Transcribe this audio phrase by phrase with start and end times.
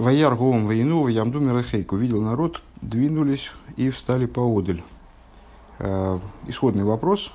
[0.00, 1.92] Ваяр Гоум Вейну, Ямду Мирахейк.
[1.92, 4.82] Увидел народ, двинулись и встали поодаль.
[5.78, 7.34] Э, исходный вопрос.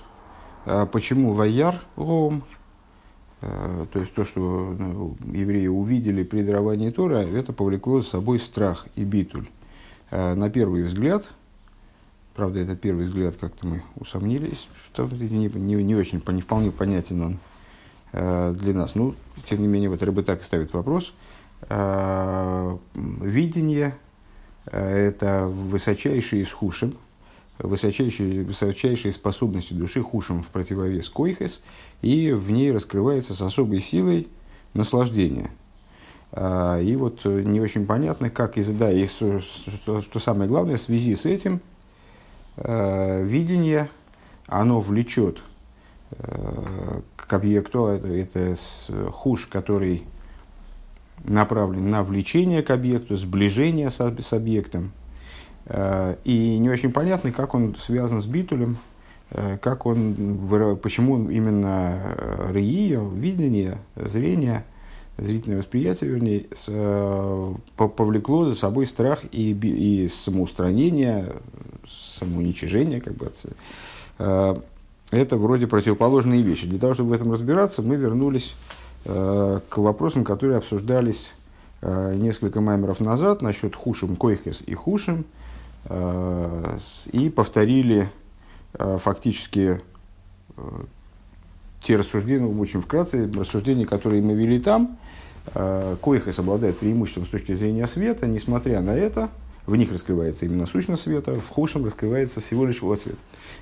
[0.66, 2.42] Э, почему Ваяр Гоум?
[3.42, 4.40] Э, то есть то, что
[4.80, 9.46] ну, евреи увидели при даровании Тора, это повлекло за собой страх и битуль.
[10.10, 11.30] На первый взгляд,
[12.36, 17.22] правда, этот первый взгляд как-то мы усомнились, что не, не, не очень, не вполне понятен
[17.22, 17.40] он
[18.12, 18.96] для нас.
[18.96, 19.14] Ну,
[19.46, 21.14] тем не менее, вот Рыбы так ставит вопрос–
[22.94, 23.96] видение
[24.66, 26.96] э,– это высочайшие из хушим,
[27.60, 31.62] высочайшие, высочайшие способности души хушим в противовес койхес,
[32.02, 34.28] и в ней раскрывается с особой силой
[34.74, 35.50] наслаждение.
[36.32, 40.82] Э, и вот не очень понятно, как из да, и что, что самое главное, в
[40.82, 41.62] связи с этим
[42.58, 43.90] видение,
[44.48, 45.44] оно влечет
[46.10, 48.56] к объекту, это, это
[49.12, 50.06] хуш, который
[51.24, 54.92] направлен на влечение к объекту, сближение с, с объектом.
[55.66, 58.78] Э, и не очень понятно, как он связан с битулем,
[59.32, 64.66] э, как он, почему именно э, реия, видение, зрение,
[65.18, 66.46] зрительное восприятие, вернее,
[67.78, 71.34] повлекло за собой страх и, и самоустранение,
[71.88, 73.32] самоуничижение, как бы,
[75.12, 76.68] это вроде противоположные вещи.
[76.68, 78.56] Для того, чтобы в этом разбираться, мы вернулись
[79.06, 81.34] к вопросам, которые обсуждались
[81.82, 85.26] э, несколько маймеров назад насчет хушим койхес и хушим,
[85.86, 86.78] э,
[87.12, 88.10] и повторили
[88.78, 89.80] фактически
[91.82, 94.98] те рассуждения, ну, очень вкратце, рассуждения, которые мы вели там.
[96.02, 99.30] Койхес обладает преимуществом с точки зрения света, несмотря на это,
[99.66, 103.16] в них раскрывается именно сущность света, в хушем раскрывается всего лишь его цвет.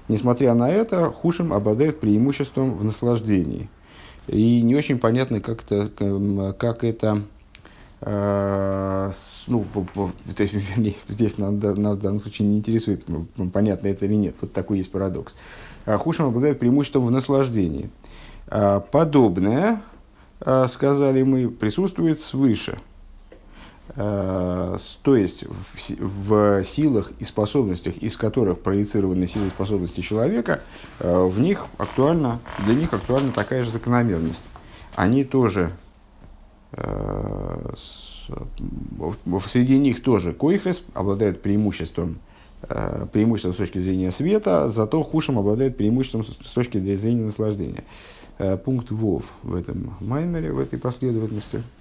[0.08, 3.70] Несмотря на это, хушем обладает преимуществом в наслаждении–
[4.28, 5.90] и не очень понятно, как это,
[6.58, 7.22] как это
[8.02, 9.12] э,
[9.48, 9.66] ну,
[10.36, 10.54] то есть,
[11.10, 13.06] здесь нас, нас в данном случае не интересует,
[13.52, 14.36] понятно это или нет.
[14.42, 15.36] Вот такой есть парадокс.
[15.86, 17.90] А Хушем обладает преимуществом в наслаждении.
[18.48, 19.82] А подобное,
[20.40, 22.80] э, сказали мы, присутствует свыше–
[23.96, 30.62] то есть в, силах и способностях, из которых проецированы силы и способности человека,
[31.00, 34.44] э, в них актуальна, для них актуальна такая же закономерность.
[34.96, 35.74] Они тоже,
[36.72, 37.74] э,
[39.48, 42.20] среди них тоже койхрес обладает преимуществом,
[43.12, 47.84] преимуществом с точки зрения света, зато хушем обладает преимуществом с точки зрения наслаждения.
[48.64, 51.62] Пункт ВОВ в этом маймере, в этой последовательности–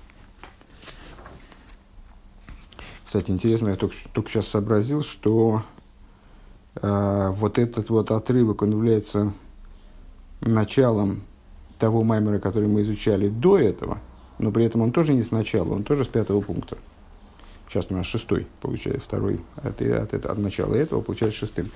[3.12, 5.64] Кстати, интересно, я только, только сейчас сообразил, что
[6.76, 9.34] э, вот этот вот отрывок, он является
[10.40, 11.20] началом
[11.78, 13.98] того маймера, который мы изучали до этого,
[14.38, 16.78] но при этом он тоже не сначала, он тоже с пятого пункта.
[17.68, 21.70] Сейчас у нас шестой, получается, второй от, от, от, от начала этого получается шестым.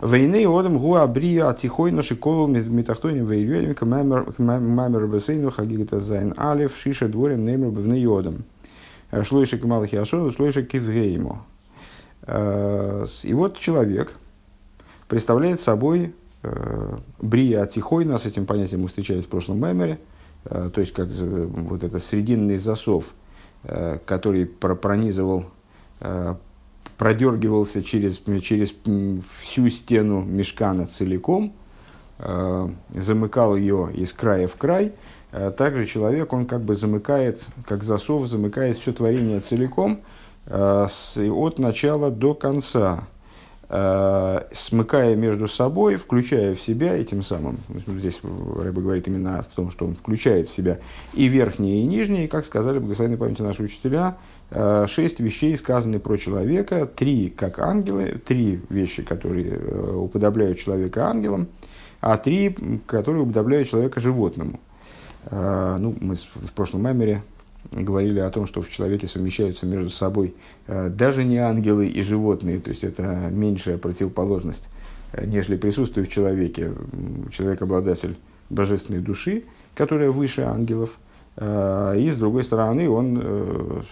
[0.00, 3.76] Войны одам гуа брия атихой наши колол метахтоним вейрюэлем
[4.38, 8.44] маймер бесейну хагигата зайн алев шиша дворим неймер бевны одам.
[9.16, 11.42] Э, шлойшик Малахи Ашону, шлойшик Кивгейму.
[12.22, 14.14] Э, и вот человек
[15.08, 19.98] представляет собой э, Брия Тихойна, с этим понятием мы встречались в прошлом меморе,
[20.44, 23.06] то есть как вот это срединный засов,
[23.64, 25.46] который пронизывал,
[26.96, 28.72] продергивался через, через
[29.40, 31.52] всю стену мешкана целиком,
[32.94, 35.15] замыкал ее из края в край– Э,
[35.56, 40.00] также человек, он как бы замыкает, как засов, замыкает все творение целиком,
[40.46, 40.86] э,
[41.16, 43.04] от начала до конца,
[43.68, 49.54] э, смыкая между собой, включая в себя, и тем самым, здесь Рэба говорит именно в
[49.54, 50.78] том, что он включает в себя
[51.12, 54.16] и верхние, и нижние, как сказали благословенной памяти наши учителя,
[54.86, 59.58] шесть вещей сказаны про человека, три как ангелы, три вещи, которые
[59.96, 61.48] уподобляют человека ангелам,
[62.00, 64.60] а три, которые уподобляют человека животному.
[65.26, 67.22] А, ну, мы в прошлом мемере
[67.72, 70.34] говорили о том, что в человеке совмещаются между собой
[70.68, 74.68] а, даже не ангелы и животные, то есть это меньшая противоположность,
[75.12, 76.72] а, нежели присутствует в человеке.
[77.32, 78.16] Человек обладатель
[78.50, 80.98] божественной души, которая выше ангелов,
[81.38, 83.82] и с другой стороны он э,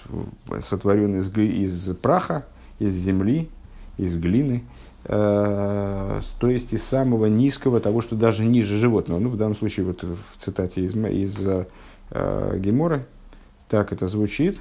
[0.63, 2.47] сотворен из, из праха,
[2.79, 3.51] из земли,
[3.99, 4.74] из глины, Э,
[5.07, 9.19] то есть из самого низкого, того, что даже ниже животного.
[9.19, 11.37] Ну, в данном случае, вот в цитате из, из
[12.11, 13.07] э, Гемора,
[13.69, 14.61] так это звучит.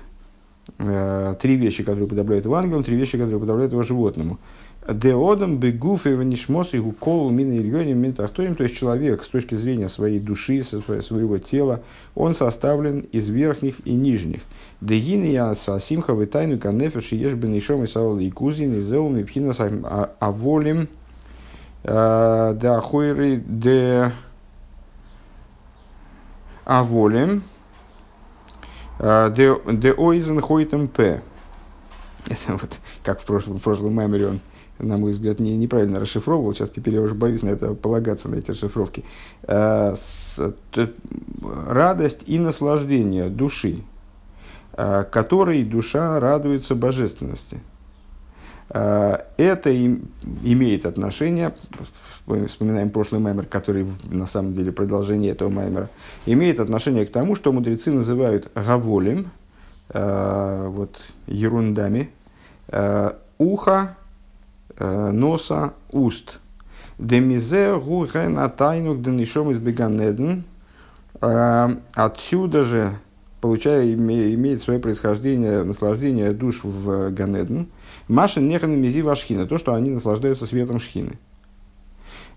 [0.79, 4.39] Э, три вещи, которые подобляют его ангелам, три вещи, которые подобляют его животному.
[4.87, 8.55] Деодам бегуф ванишмос и гукол мина ильоним ментахторим.
[8.55, 11.81] То есть человек с точки зрения своей души, своего тела,
[12.15, 14.41] он составлен из верхних и нижних.
[14.83, 19.53] Дегин я сасимха витайну канефеш ешь бенишом и саул и кузин и зеум и пхина
[20.19, 20.89] аволим
[21.83, 24.11] да хойры де
[26.65, 27.43] аволим
[28.99, 31.21] де ойзен хойтем п.
[32.25, 34.41] Это вот как в прошлом, в прошлом меморе он
[34.79, 36.53] на мой взгляд, не, неправильно расшифровывал.
[36.53, 39.05] Сейчас теперь я уже боюсь на это полагаться, на эти расшифровки.
[41.67, 43.83] Радость и наслаждение души,
[44.75, 47.59] которой душа радуется божественности.
[48.69, 51.53] Э, это имеет отношение,
[52.47, 55.89] вспоминаем прошлый маймер, который на самом деле продолжение этого маймера,
[56.25, 59.31] имеет отношение к тому, что мудрецы называют гаволем,
[59.93, 60.97] вот,
[61.27, 62.09] ерундами,
[63.37, 63.95] ухо,
[64.77, 66.39] Э, носа, уст.
[66.97, 70.45] Демизе гуген атайнук денишом из беганеден.
[71.21, 72.97] Э, отсюда же,
[73.43, 77.67] получая, имеет свое происхождение, наслаждение душ в Ганеден.
[78.07, 81.19] Машин нехан мизи вашхина, то, что они наслаждаются светом шхины.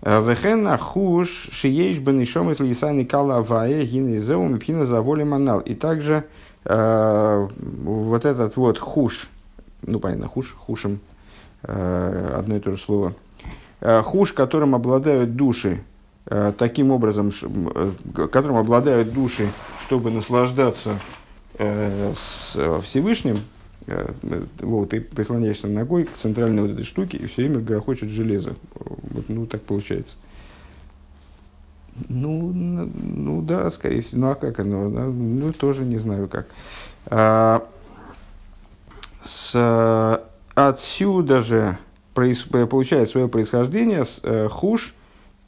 [0.01, 5.61] Э, Вехен ахуш шиеш бенишом из лисани кала авае гины зеум и пхина за манал.
[5.61, 6.25] И также
[6.65, 7.47] э,
[7.83, 9.29] вот этот вот хуш,
[9.81, 10.99] ну понятно, хуш, хушем,
[11.63, 13.13] Э, одно и то же слово,
[13.81, 15.77] э, хуш, которым обладают души, э,
[16.57, 17.31] таким образом,
[18.13, 19.49] которым обладают души,
[19.81, 20.99] чтобы наслаждаться
[21.57, 23.37] с Всевышним,
[24.59, 28.55] вот, ты прислоняешься ногой к центральной вот этой штуке и все время грохочет железо.
[28.75, 30.15] Вот, ну, так получается.
[32.09, 34.21] Ну, ну да, скорее всего.
[34.21, 34.89] Ну а как оно?
[34.89, 36.47] Ну, тоже не знаю как.
[37.05, 37.65] А,
[39.23, 39.55] с
[40.57, 41.77] Отсюда же
[42.15, 44.95] получает свое происхождение э, хуш,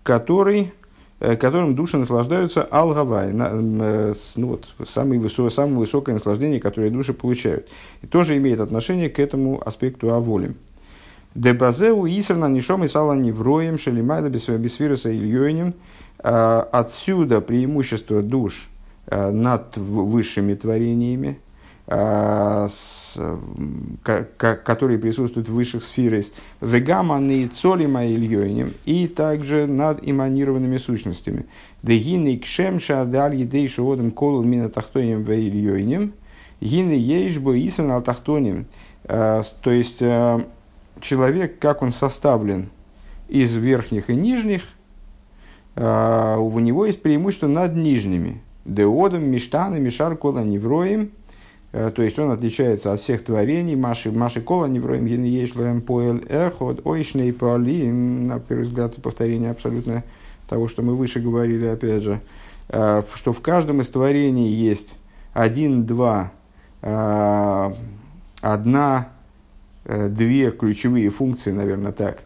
[0.10, 0.74] который,
[1.20, 7.70] э, которым души наслаждаются алгавай, э, ну вот, самое, самое высокое наслаждение, которое души получают.
[8.02, 10.56] И тоже имеет отношение к этому аспекту аволи.
[11.36, 15.76] Дебазеу Исерна Нишом и Сала Невроем Шелимайда Бесвируса Ильёним.
[16.18, 18.68] Отсюда преимущество душ
[19.12, 21.38] над высшими творениями,
[21.92, 22.68] Э,
[24.36, 26.26] которые присутствуют в высших сферах,
[26.62, 31.48] вегаманы цолима ильёйним, и также над эманированными сущностями.
[31.82, 36.14] Дегины кшемша даль едейшу одам колу мина тахтоним в ильёйним,
[36.62, 38.68] гины ейшбо исан ал тахтоним.
[39.06, 40.44] Э, то есть, э,
[41.02, 42.70] человек, как он составлен
[43.28, 44.62] из верхних и нижних,
[45.76, 48.42] у него есть преимущество над нижними.
[48.66, 51.12] Деодом, Миштаны, Мишар, Кола, Невроем–
[51.72, 53.76] то есть он отличается от всех творений.
[53.76, 57.92] Маши, Маши Кола не вроем ешлаем поэл эход, ойшней пали.
[57.92, 60.04] На первый взгляд, повторение абсолютно
[60.48, 62.22] того, что мы выше говорили, опять же.
[62.70, 64.98] Э, что в каждом из творений есть
[65.34, 66.32] один, два,
[66.82, 67.72] э,
[68.42, 69.10] одна,
[69.86, 72.24] две ключевые функции, наверное, так.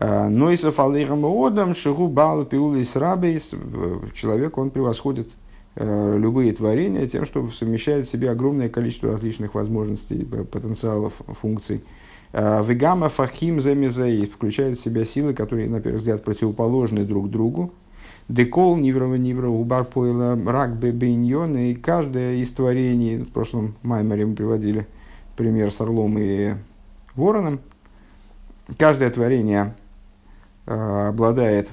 [0.00, 3.52] Нойсов алейхам одам шигу бал пиулис рабейс.
[4.14, 5.47] Человек, он превосходит Э,
[5.80, 11.82] любые творения тем, что совмещает в себе огромное количество различных возможностей, потенциалов, функций.
[12.32, 17.72] Э, вегама фахим замизей включает в себя силы, которые, на первый взгляд, противоположны друг другу.
[18.28, 21.56] Декол, ниврова, нивра, убар, пойла, рак, бебейньон.
[21.56, 24.86] И каждое из творений, в прошлом маймере мы приводили
[25.36, 26.54] пример с орлом и
[27.14, 27.60] вороном,
[28.76, 29.74] каждое творение
[30.66, 31.70] э, обладает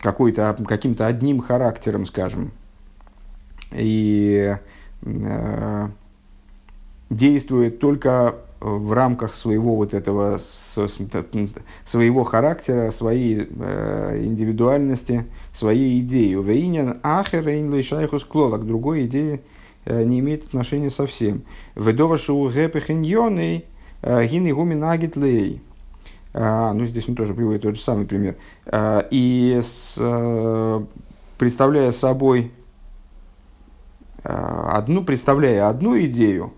[0.00, 2.50] какой-то, каким-то одним характером, скажем,
[3.72, 4.56] и
[5.02, 5.88] э,
[7.10, 10.38] действует только в рамках своего вот этого
[11.84, 16.34] своего характера, своей э, индивидуальности, своей идеи.
[16.34, 17.44] Вейнян ахер
[17.82, 19.40] шайхус клола к другой идее
[19.86, 21.42] э, не имеет отношения совсем.
[21.74, 23.64] Ведова шоу гэпехиньоны
[24.02, 25.62] э, гуминагит лей.
[26.32, 28.36] А, ну, здесь он тоже приводит тот же самый пример.
[28.66, 30.84] А, и с, э,
[31.38, 32.59] представляя собой Э,
[34.22, 36.52] одну, представляя одну идею,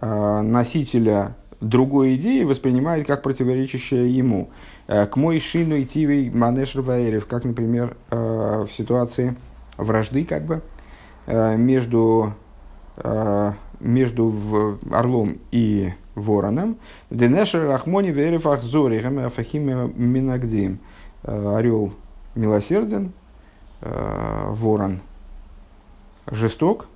[0.00, 4.50] э, носителя другой идеи воспринимает как противоречащее ему.
[4.86, 9.36] Э, к мой шину и тивей манешер ваерев, как, например, в ситуации
[9.76, 10.62] вражды как бы
[11.26, 12.34] между,
[13.78, 16.76] между орлом и вороном.
[17.10, 20.80] Денешер рахмони верев ахзори афахим минагдим.
[21.22, 21.92] Орел
[22.34, 23.12] милосерден,
[23.80, 25.00] ворон
[26.30, 26.88] жесток,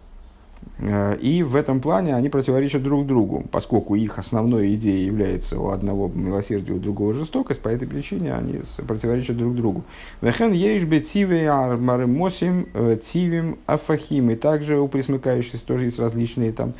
[0.78, 5.68] Э, и в этом плане они противоречат друг другу, поскольку их основной идеей является у
[5.68, 9.84] одного милосердие, у другого жестокость, по этой причине они противоречат друг другу.
[10.20, 14.30] Вехен ейшбе циве армаремосим э, цивим афахим.
[14.30, 16.74] И также у присмыкающихся тоже есть различные там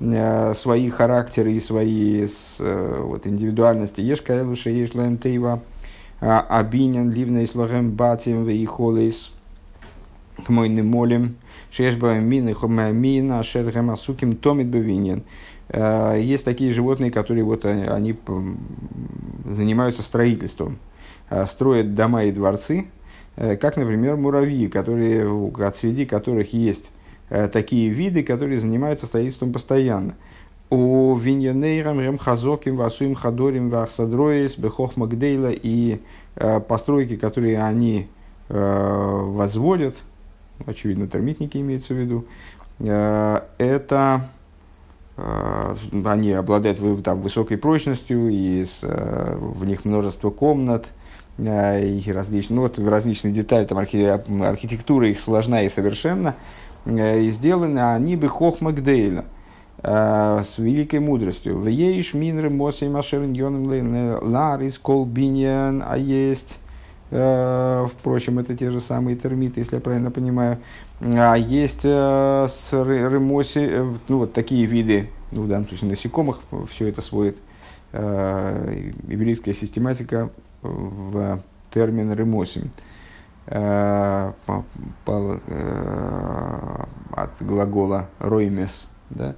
[0.00, 2.26] э, свои характеры и свои
[2.58, 4.00] вот, индивидуальности.
[4.00, 5.60] Ешь каэлуша, ешь лэм тейва,
[6.20, 9.32] абинян, ливнейс лохем батим, вейхолейс,
[10.44, 11.36] к мой молим.
[11.72, 15.22] Шешба мин и мин, ашер гамасуким томит бевинин.
[15.70, 18.14] Э, есть такие животные, которые вот они, они
[19.46, 20.78] занимаются строительством,
[21.30, 22.88] э, строят дома и дворцы,
[23.36, 25.26] э, как, например, муравьи, которые,
[25.74, 26.92] среди которых есть
[27.50, 30.16] такие виды, которые занимаются строительством постоянно.
[30.68, 36.00] У виньянейрам рем хазоким васуим хадорим вахсадроис бехох магдейла и
[36.68, 38.08] постройки, которые они
[38.50, 40.02] возводят,
[40.66, 42.26] очевидно, термитники имеется в виду,
[42.80, 44.28] э, это
[45.16, 50.86] э, они обладают там, высокой прочностью, и с, э, в них множество комнат,
[51.38, 56.34] и различные, ну, вот, различные детали, там, архитектура их сложна и совершенна,
[56.84, 59.24] и сделаны они бы хохмагдейла,
[59.82, 61.58] с великой мудростью.
[61.58, 63.34] В ейш минры мосей машерн
[64.22, 66.60] ларис колбиньян, а есть
[67.12, 70.58] впрочем, это те же самые термиты, если я правильно понимаю.
[71.00, 76.40] А есть э, с рымоси, э, ну, вот такие виды, ну, в данном случае насекомых,
[76.70, 77.36] все это сводит
[77.92, 80.30] еврейская систематика
[80.62, 82.70] в термин рымосим.
[83.44, 84.34] От
[87.40, 89.34] глагола роймес, да,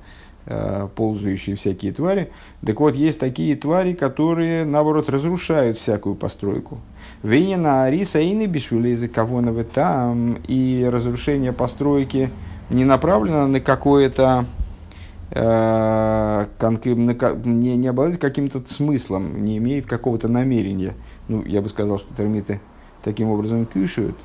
[0.95, 2.31] ползающие всякие твари.
[2.65, 6.79] Так вот, есть такие твари, которые, наоборот, разрушают всякую постройку.
[7.25, 12.29] Вейнина Ариса Ины Бишвилезы Кавоновы там и разрушение постройки
[12.69, 14.45] не направлено на какое-то
[15.31, 16.47] э,
[16.85, 20.93] не, не обладает каким-то смыслом, не имеет какого-то намерения.
[21.29, 22.61] Ну, я бы сказал, что термиты
[23.03, 24.19] таким образом кушают,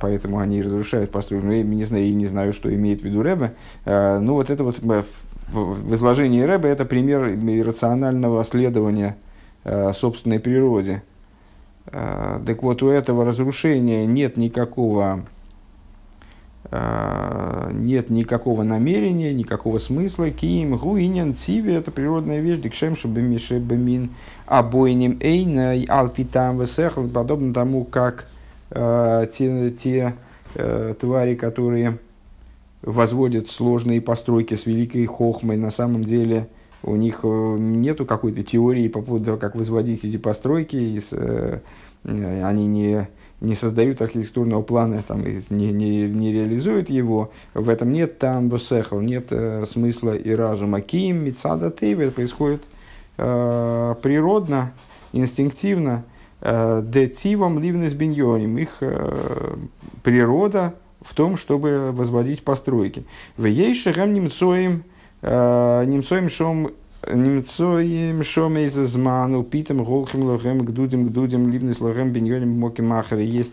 [0.00, 1.46] поэтому они разрушают постройку.
[1.46, 3.54] Ну, я не знаю, я не знаю, что имеет в виду Рэбе.
[3.86, 9.16] Э, ну, вот это вот в изложении Рэбе это пример иррационального следования
[9.64, 11.02] э, собственной природе.
[11.92, 15.24] Э, так вот, у этого разрушения нет никакого,
[16.70, 20.30] э, нет никакого намерения, никакого смысла.
[20.30, 24.10] Киим гуинен циве– это природная вещь, дикшем шабемин
[24.46, 28.28] обойним эйна алпитам весехл, подобно тому, как
[28.70, 30.14] э, те, те
[30.98, 31.98] твари, которые
[32.82, 36.48] возводят сложные постройки с великой хохмой, на самом деле–
[36.82, 41.10] у них э, нету какой-то теории по поводу того, как возводить эти постройки, и с,
[41.12, 41.60] э,
[42.04, 43.08] они не,
[43.40, 49.00] не создают архитектурного плана, там, не, не, не реализуют его, в этом нет там бусехал,
[49.00, 50.80] нет э, смысла и разума.
[50.80, 52.62] Ким, Мицада Тейва, это происходит
[53.18, 54.72] э, природно,
[55.12, 56.04] инстинктивно,
[56.40, 59.56] э, детивом ливнес биньоним, их э,
[60.02, 63.04] природа в том, чтобы возводить постройки.
[63.36, 64.84] В ейшерем немцоим
[65.22, 66.72] Э, немцоим шом
[67.06, 73.52] немцоим шом из зману питом голхим лохем гдудим гдудим либнес лохем биньоним моки махаре есть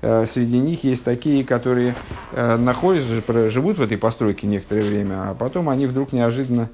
[0.00, 1.96] э, Среди них есть такие, которые
[2.32, 6.70] э, находятся, живут в этой постройке некоторое время, а потом они вдруг неожиданно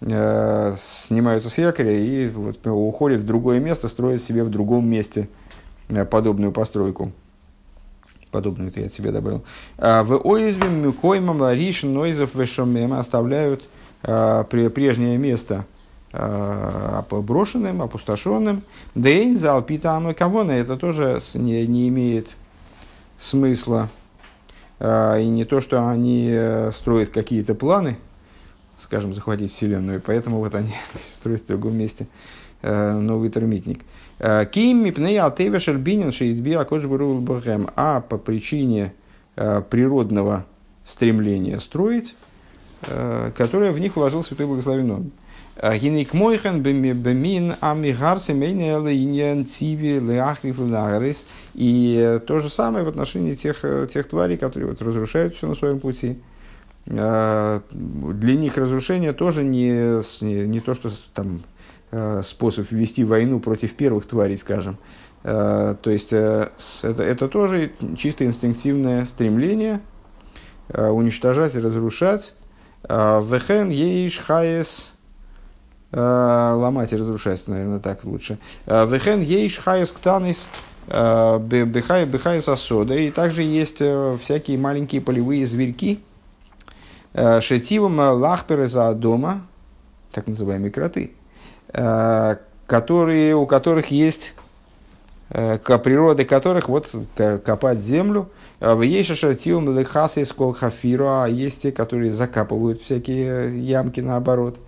[0.00, 5.28] снимаются с якоря и вот уходят в другое место, строят себе в другом месте
[6.10, 7.12] подобную постройку.
[8.32, 9.44] Подобную это я от себя добавил.
[9.78, 13.62] В оизве мюкоймам лариш нойзов вешомем оставляют
[14.02, 15.64] прежнее место
[16.12, 18.62] э, брошенным, опустошенным.
[18.94, 22.36] Дейн зал питам кавона это тоже не, не имеет
[23.18, 23.88] смысла.
[24.78, 27.96] Э, и не то, что они э, строят какие-то планы,
[28.80, 30.74] скажем, захватить Вселенную, поэтому вот они
[31.12, 32.06] строят в другом месте
[32.62, 33.82] э, новый термитник.
[34.52, 36.84] Ким мипней алтева шербинин шеидби акош
[37.74, 38.92] А по причине
[39.34, 40.46] природного
[40.84, 42.31] стремления строить, Э,
[43.36, 45.12] которое в них вложил Святой Благословен Он.
[45.54, 51.26] «А Гинейк мойхан бемин амигарси мейнен циви леахриф лагарис.
[51.54, 55.54] И то же самое в отношении тех, э, тех тварей, которые вот разрушают все на
[55.54, 56.18] своем пути.
[56.86, 61.42] Э, для них разрушение тоже не, не, не то, что там
[62.22, 64.78] способ вести войну против первых тварей, скажем.
[65.22, 69.80] То есть это, это тоже чисто инстинктивное стремление
[70.70, 72.32] уничтожать и разрушать
[72.88, 74.92] Вехен ейш хаес
[75.92, 78.38] а, ломать и разрушать, наверное, так лучше.
[78.66, 80.48] А, Вехен ейш хаес ктанис.
[80.88, 82.94] Бехайс асода.
[82.94, 86.02] И также есть э, всякие маленькие полевые зверьки,
[87.14, 89.46] Шетивом лахперы за дома,
[90.10, 91.12] так называемые кроты,
[92.66, 94.32] которые, у которых есть
[95.32, 96.94] природы которых вот
[97.44, 98.28] копать землю.
[98.60, 104.58] В Ейша Шартиум Лехаса из Колхафира, а есть те, которые закапывают всякие ямки наоборот.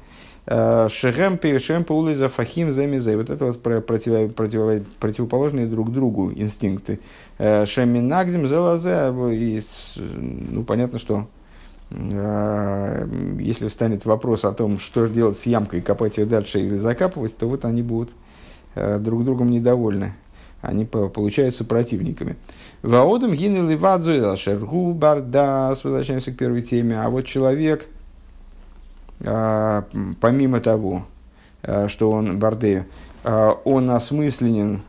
[0.47, 3.17] Шехем Шем Паулиза Фахим Замизе.
[3.17, 7.01] Вот это вот против, против, противоположные друг другу инстинкты.
[7.39, 9.15] Шеминагдим Зелазе.
[9.33, 9.63] И,
[9.97, 11.29] ну, понятно, что
[11.91, 17.47] если встанет вопрос о том, что делать с ямкой, копать ее дальше или закапывать, то
[17.49, 18.11] вот они будут
[18.75, 20.15] друг другом недовольны
[20.65, 22.37] они получаются противниками.
[22.83, 27.01] Ваодам гины ливадзу шергу бардас, возвращаемся к первой теме.
[27.01, 27.87] А вот человек,
[29.25, 29.85] а,
[30.21, 31.07] помимо того,
[31.63, 32.85] а, что он бардею,
[33.23, 34.83] а, он осмысленен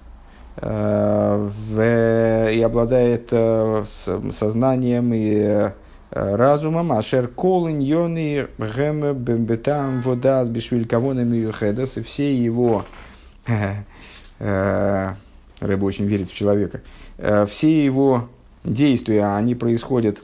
[0.58, 5.70] и обладает сознанием и
[6.12, 12.86] разумом, а шеркол иньоны гэм бетам вода с бешвилькавонами юхедас, и все его
[15.60, 16.82] Рэба очень верит в человека,
[17.18, 18.30] э, все его
[18.64, 20.24] действия, они происходят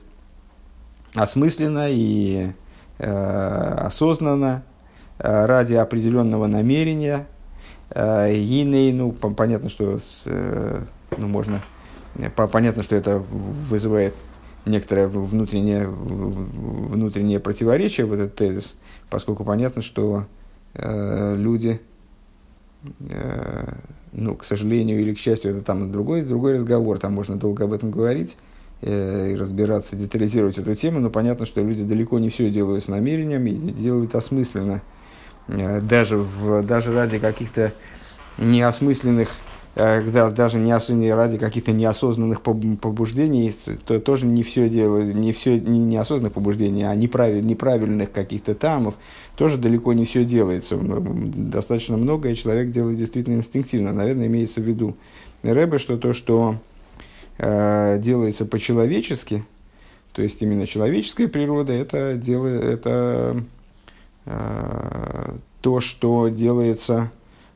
[1.15, 2.51] осмысленно и
[2.99, 4.63] э, осознанно,
[5.19, 7.27] э, ради определенного намерения.
[7.93, 11.59] Иней, ну, понятно, что ну, можно,
[12.35, 14.15] понятно, что это вызывает
[14.65, 18.77] некоторое внутреннее, внутреннее противоречие, вот этот тезис,
[19.09, 20.25] поскольку понятно, что
[20.73, 21.81] люди
[24.13, 27.73] ну, к сожалению или к счастью, это там другой, другой разговор, там можно долго об
[27.73, 28.37] этом говорить
[28.81, 32.87] э, и разбираться, детализировать эту тему, но понятно, что люди далеко не все делают с
[32.87, 34.81] намерением и делают осмысленно,
[35.47, 37.73] э, даже, в, даже ради каких-то
[38.37, 39.29] неосмысленных,
[39.75, 46.33] даже не ради каких-то неосознанных побуждений, то тоже не все делают, не все не неосознанных
[46.33, 48.95] побуждений, а неправиль, неправильных каких-то тамов,
[49.35, 50.77] тоже далеко не все делается.
[50.77, 53.93] Достаточно многое человек делает действительно инстинктивно.
[53.93, 54.97] Наверное, имеется в виду
[55.43, 56.57] Рэбе, что то, что
[57.37, 59.45] э, делается по-человечески,
[60.11, 63.41] то есть именно человеческая природа, это, дело, это
[64.25, 67.09] э, то, что делается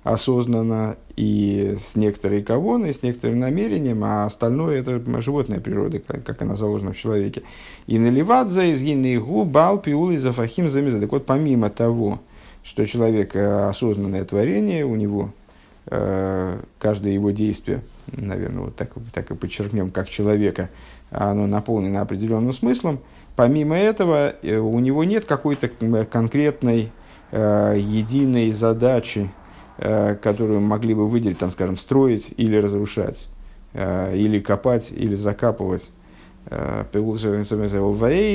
[0.05, 6.43] осознанно и с некоторой кавоной, с некоторым намерением, а остальное это животная природа, как, как
[6.43, 7.41] она заложена в человеке.
[7.87, 10.99] И наливать за изгинный гу, бал, пиул и зафахим замеза.
[10.99, 12.19] Так вот, помимо того,
[12.63, 15.33] что человек э, осознанное творение, у него
[15.87, 20.69] э, каждое его действие, наверное, вот так, так и подчеркнем, как человека,
[21.09, 22.99] оно наполнено определенным смыслом,
[23.35, 25.67] помимо этого э, у него нет какой-то
[26.05, 26.91] конкретной
[27.31, 29.31] э, единой задачи,
[29.77, 33.27] которую могли бы выделить, там, скажем, строить или разрушать,
[33.73, 35.91] э, или копать, или закапывать.
[36.45, 36.85] Э,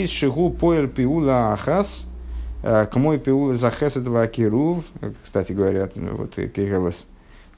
[0.07, 2.07] Шигу поэр пиула ахас,
[2.63, 4.85] к мой пиула захес этого акирув,
[5.25, 7.07] кстати говоря, ну, вот Кириллос,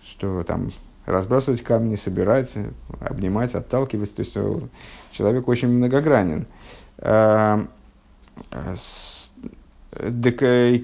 [0.07, 0.71] что там
[1.07, 2.55] разбрасывать камни, собирать,
[3.01, 4.15] обнимать, отталкивать.
[4.15, 4.35] То есть
[5.11, 6.47] человек очень многогранен.
[7.01, 7.67] И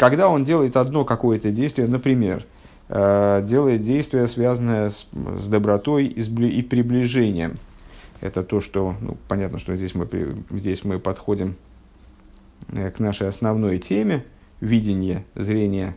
[0.00, 2.46] когда он делает одно какое-то действие, например, Э,
[2.88, 7.58] делает действие, связанное с, с добротой и, с, и приближением.
[8.20, 10.08] Это то, что, ну, понятно, что здесь мы,
[10.50, 11.56] здесь мы подходим
[12.68, 14.24] э, к нашей основной теме,
[14.60, 15.96] видение, зрение,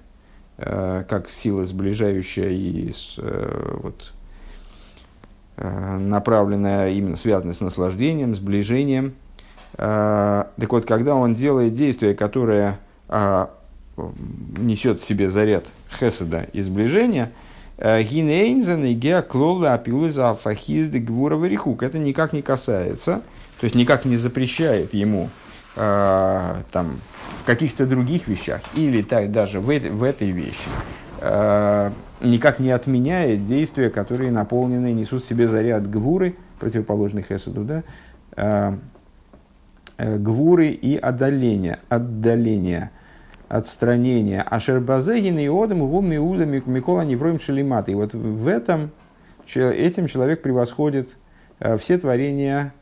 [0.57, 4.13] э, как сила сближающая и с, вот,
[5.57, 9.13] направленная, именно связанная с наслаждением, сближением.
[9.77, 12.79] Так вот, когда он делает действие, которое
[13.13, 13.51] а,
[14.57, 17.31] несет в себе заряд хеседа и сближения,
[17.77, 21.83] э, гинейнзен и геоклола апилуза фахизды гвурова рихук.
[21.83, 23.21] Это никак не касается,
[23.59, 25.29] то есть никак не запрещает ему
[25.75, 26.99] э, там,
[27.41, 30.69] в каких-то других вещах или так, даже в, в этой вещи.
[31.19, 38.77] Э, никак не отменяет действия, которые наполнены, несут в себе заряд гвуры, противоположный хеседу, да,
[39.97, 42.91] гвуры и отдаления, отдаления
[43.51, 44.45] отстранения.
[44.49, 47.89] А Шербазегин и Одам гуми уда Микола Невроем Шелимат.
[47.89, 48.91] И вот в этом
[49.53, 51.09] этим человек превосходит
[51.59, 52.73] э, все творения,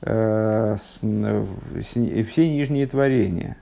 [0.00, 3.58] э, все нижние творения.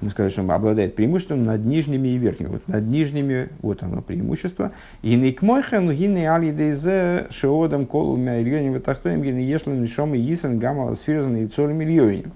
[0.00, 2.48] Мы сказали, что он обладает преимуществом над нижними и верхними.
[2.48, 4.72] Вот над нижними, вот оно преимущество.
[5.02, 11.36] И нейкмойхен, гины алидейзе, шеодам колу мяйрьоним, ватахтоем, гины ешлен, нишом и йисен, гамал, сфирзан
[11.36, 12.32] и цоль мильйоним.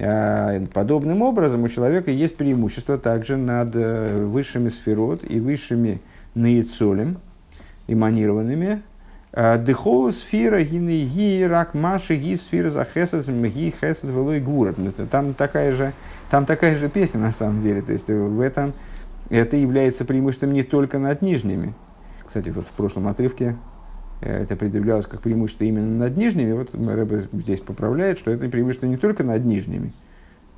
[0.00, 6.00] А, подобным образом у человека есть преимущество также над э, высшими сферот и высшими
[6.34, 7.18] наицолем,
[7.88, 8.82] эманированными,
[9.32, 14.74] Дехол сфера гины ги рак маши ги сфера за хесед ги хесед велой гвура.
[15.10, 15.92] Там такая же,
[16.30, 17.82] там такая же песня на самом деле.
[17.82, 18.72] То есть в этом
[19.28, 21.74] это является преимуществом не только над нижними.
[22.26, 23.77] Кстати, вот в прошлом отрывке э,
[24.20, 26.52] это предъявлялось как преимущество именно над нижними.
[26.52, 29.92] Вот Рэбе здесь поправляет, что это преимущество не только над нижними.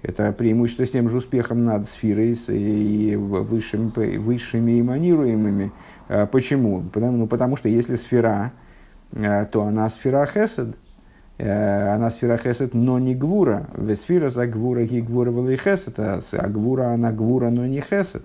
[0.03, 5.73] Это преимущество с тем же успехом над сферой и высшими, высшими эманируемыми.
[6.09, 6.83] А почему?
[6.93, 8.53] Потому, ну, потому что если сфера,
[9.13, 10.77] э, то она сфера хесед.
[11.37, 13.69] Э, она сфера хесед, но не гвура.
[13.77, 18.23] Весфира за гвура ги гвура и хесед, а, а гвура она гвура, но не хесед.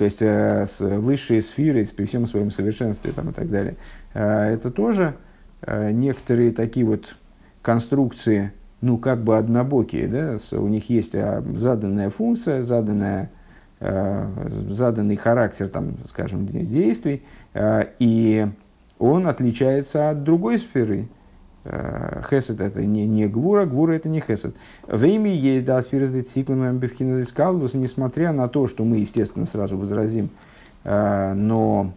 [0.00, 3.76] То есть э, с высшие сферы при всем своем совершенстве там, и так далее.
[4.14, 5.14] Это тоже
[5.66, 7.14] некоторые такие вот
[7.60, 13.30] конструкции, ну, как бы однобокие, да, у них есть а, заданная функция, заданная,
[13.80, 18.46] э, заданный характер, там, скажем, действий, э, и
[18.98, 21.08] он отличается от другой сферы.
[21.64, 24.54] Э, хесед это не, не гвура, гвура это не хесед.
[24.86, 26.12] В имя есть да сферы с
[27.74, 30.30] несмотря на то, что мы, естественно, сразу возразим,
[30.82, 31.92] но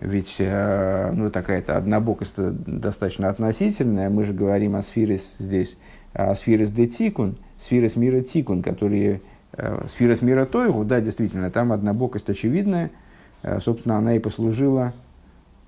[0.00, 4.08] ведь ну, такая-то однобокость достаточно относительная.
[4.08, 5.76] Мы же говорим о сфере здесь
[6.14, 9.20] а сферы де тикун, сферы мира тикун, которые
[9.52, 12.92] э, сфера мира тойгу, да, действительно, там однобокость очевидная,
[13.42, 14.92] э, собственно, она и послужила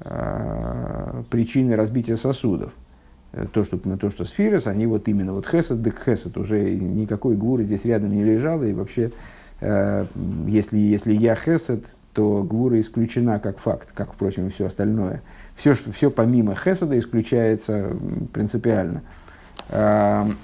[0.00, 2.72] э, причиной разбития сосудов.
[3.52, 7.62] То, что, то, что сферос, они вот именно вот хесед дек хесед, уже никакой гуры
[7.62, 9.12] здесь рядом не лежало, и вообще,
[9.60, 11.84] если, если я хесед,
[12.16, 15.20] то гвура исключена как факт, как, впрочем, и все остальное.
[15.54, 17.94] Все, что, все помимо хеседа исключается
[18.32, 19.02] принципиально.
[19.68, 20.38] Эм,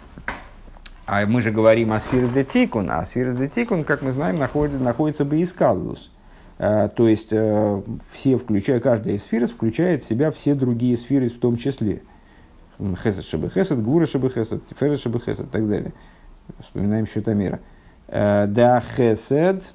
[1.07, 4.39] а мы же говорим о сферс де тикун, а сферс де тикун, как мы знаем,
[4.39, 6.13] находится, находится бейскалус.
[6.59, 11.31] Э, то есть э, все, включая каждая из сфер, включает в себя все другие сферы
[11.31, 12.03] в том числе.
[12.79, 15.93] Хесед шабы хесед, гура шабы хесед, тиферет шабы хесед и так далее.
[16.61, 17.33] Вспоминаем счета
[18.09, 19.71] э, Да хесед,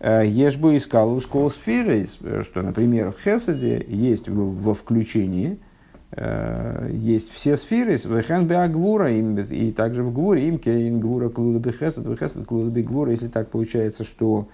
[0.00, 2.06] ешбу искал скол сферы,
[2.42, 5.58] что, например, в хеседе есть во включении–
[6.16, 12.06] Э, есть все сферы, вехен гвура, и также в гвуре, им кейн гвура клуда бехесед,
[12.06, 14.48] бехесед клуда гвура, если так получается, что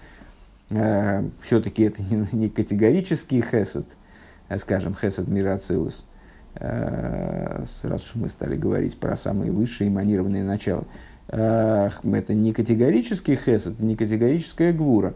[0.71, 3.85] э, все-таки это не, не категорический хесед,
[4.49, 6.10] а, скажем, хесед мирацилус, э,
[6.55, 10.83] раз уж мы стали говорить про самые высшие манированные начала,
[11.29, 15.13] э, это не категорический хесед, не категорическая гвура,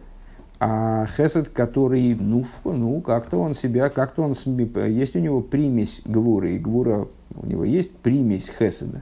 [0.59, 6.55] а хесед, который, ну, ну как-то он себя, как-то он, есть у него примесь гвуры,
[6.55, 9.01] и гвура, у него есть примесь хеседа.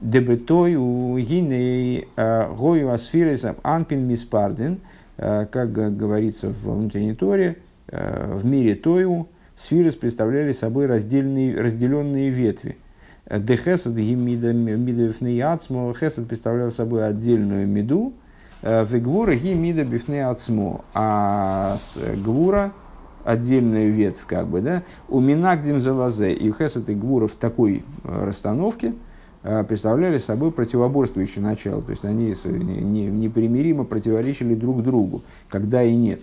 [0.00, 4.80] Дебетой у гиней а, гою асфирес анпин миспардин,
[5.16, 12.76] как говорится в внутренней торе, в мире тою сфирес представляли собой раздельные, разделенные ветви.
[13.30, 18.14] Дехесед гимида мидовифный ацмо, хесед представлял собой отдельную меду,
[18.62, 20.84] Э, в гвура ги мида бифне ацмо.
[20.94, 21.78] А
[22.24, 22.72] гвура,
[23.24, 26.32] отдельная ветвь, как бы, да, у минагдим залазе.
[26.32, 28.94] И хесед и гвура в такой э, расстановке
[29.42, 31.82] э, представляли собой противоборствующие начала.
[31.82, 36.20] То есть они непримиримо противоречили друг другу, когда и нет.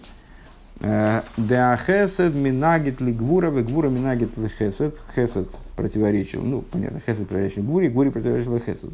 [0.82, 4.98] Да хесед минагит ли гвура, гвура минагит ли хесед.
[5.14, 8.92] Хесед противоречил, ну, понятно, хесед противоречил гвуре, гвуре противоречил хесед.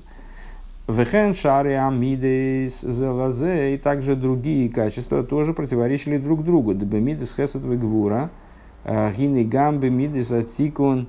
[0.88, 6.76] Вехен шары амидейс залазе и также другие качества тоже противоречили друг другу.
[6.76, 8.30] Дебемидес хесет вегвура,
[8.84, 11.08] э, гины гамбы мидес атикун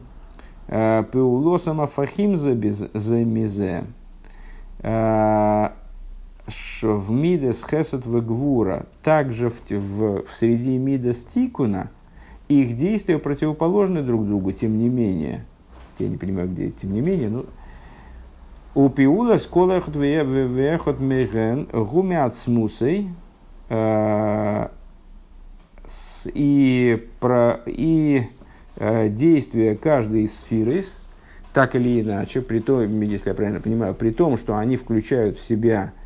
[0.68, 3.84] э, пеулосам афахим замизе.
[6.46, 11.90] Э, в мидес хесет вегвура, также в, в, в среди мидес тикуна,
[12.48, 15.44] их действия противоположны друг другу, тем не менее.
[15.98, 17.46] Я не понимаю, где тем не менее, но
[18.74, 23.08] у пиула сколах вехот меген гуми от смусой
[26.34, 28.28] и, про, и
[28.76, 30.84] э, действия каждой из сферы,
[31.52, 35.42] так или иначе, при том, если я правильно понимаю, при том, что они включают в
[35.42, 36.05] себя э,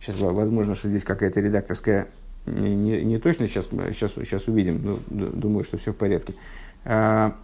[0.00, 2.08] сейчас возможно, что здесь какая-то редакторская
[2.46, 6.34] не, не, точно, сейчас, сейчас, сейчас увидим, но думаю, что все в порядке.
[6.84, 7.34] А,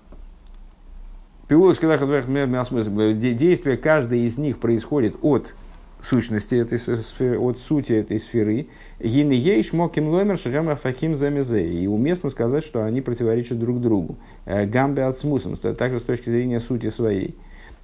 [3.35, 5.53] действие каждой из них происходит от
[6.03, 8.67] сущности этой сферы, от сути этой сферы.
[9.01, 11.67] Гины ей шмоким ломер шагам фахим замезе.
[11.67, 14.17] И уместно сказать, что они противоречат друг другу.
[14.45, 17.37] Э, гамбе от смусом, также с точки зрения сути своей.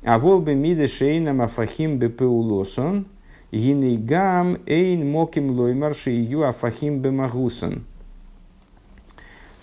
[0.04, 3.06] А волбе миде шейна мафахим бепеулосон–
[3.52, 7.84] гинейгам эйн моким лоймарши ю афахим бемагусан.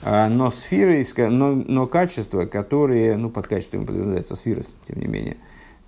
[0.02, 5.38] А, но сферы, но, но качества, которые, ну, под качеством подразумевается сфера, тем не менее,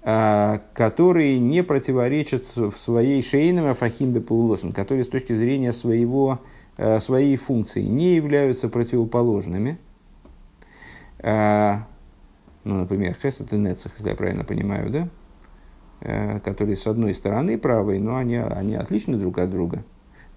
[0.08, 6.40] которые не противоречат в своей шейном афахимбе паулосом, которые с точки зрения своего,
[6.78, 9.80] а, своей функции не являются противоположными.
[11.22, 11.84] Ну,
[12.64, 16.40] например, хесед и нецах, если я правильно понимаю, да?
[16.42, 19.84] Которые с одной стороны правые, но они, они отличны друг от друга.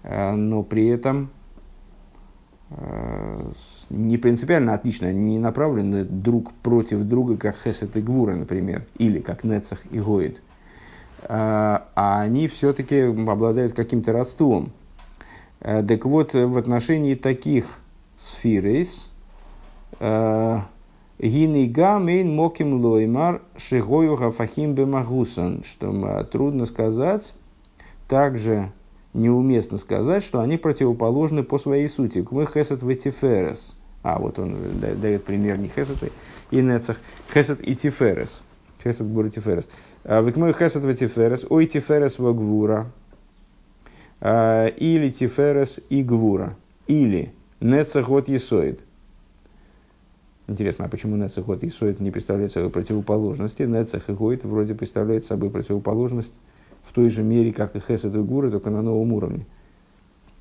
[0.03, 1.29] Но при этом
[3.89, 9.19] не принципиально отлично, они не направлены друг против друга, как Хесет и Гвура, например, или
[9.19, 10.41] как Нецах и Гоид.
[11.23, 14.71] А, а они все-таки обладают каким-то родством.
[15.59, 17.79] А, так вот, в отношении таких
[18.17, 19.11] ספירות,
[19.99, 20.65] а,
[21.19, 27.35] הנה גם אין מקום לומר שיהיו הפכים במהותן, что трудно сказать,
[28.07, 28.71] также
[29.13, 32.25] неуместно сказать, что они противоположны по своей сути.
[32.29, 33.77] כמו חסד ותפארת.
[34.03, 35.97] А, вот он дает пример не חסד
[36.49, 36.97] и נצח.
[37.33, 38.41] חסד и תפארת.
[38.83, 39.69] חסד גבורה תפארת.
[40.03, 41.45] А, וכמו חסד ותפארת.
[41.49, 42.91] או תפארת וגבורה.
[44.19, 46.55] А, или тиферес и гвура.
[46.87, 48.81] Или нецах вот есоид.
[50.51, 53.63] Интересно, а почему Нецах вот Исоид не представляет собой противоположности?
[53.63, 56.33] Нецах и Гоид вроде представляет собой противоположность
[56.91, 59.45] в той же мере, как и Хесед и Гуры, только на новом уровне.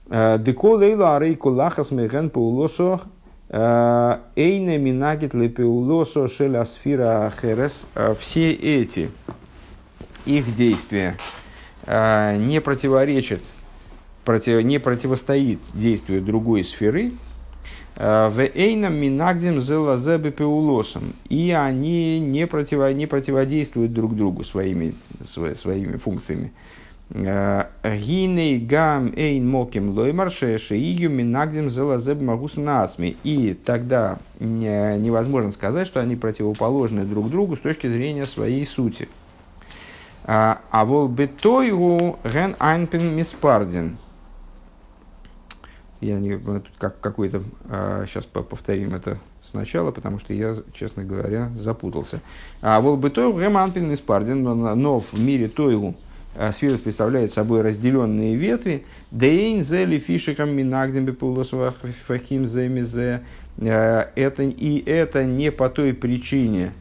[0.08, 3.02] Э, Деко лейла арейку лахас меген паулосо
[3.50, 7.84] э, эйне минагит лепеулосо шеля сфира херес.
[7.94, 9.10] Э, все эти
[10.26, 11.16] их действия
[11.86, 13.40] не противоречат,
[14.24, 17.12] против, не противостоит действию другой сферы,
[18.00, 21.12] в эйном минагдим зелазебе пеулосом.
[21.28, 24.94] И они не, противо, не противодействуют друг другу своими,
[25.26, 26.50] своими функциями.
[27.10, 33.18] Гиней гам эйн моким лоймарше шеию минагдим зелазеб магус нацми.
[33.22, 39.10] И тогда невозможно сказать, что они противоположны друг другу с точки зрения своей сути.
[40.24, 43.98] А вол бетойгу ген айнпен миспардин.
[46.00, 46.40] Я не,
[46.78, 52.20] как какой-то, а, сейчас повторим это сначала, потому что я, честно говоря, запутался.
[52.62, 55.94] А вол бы той реманпин испардин, но, в мире тойгу
[56.36, 58.84] а, сферус представляет собой разделенные ветви.
[59.10, 61.14] Дейн зели фишикам минагдем
[62.06, 63.22] фахим земизе.
[63.60, 66.72] А, это, и это не по той причине,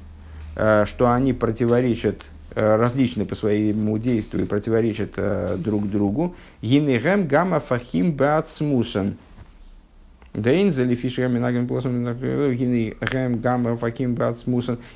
[0.55, 2.23] а, что они противоречат
[2.55, 6.35] различны по своему действию и противоречат э, друг другу.
[6.61, 9.15] Гинегем гамма фахим бацмусен.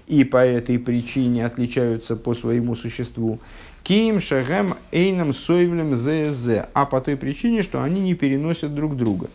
[0.07, 3.39] И по этой причине отличаются по своему существу.
[3.83, 6.67] Ким шагем эйном сойвлем зз.
[6.73, 9.29] А по той причине, что они не переносят друг друга.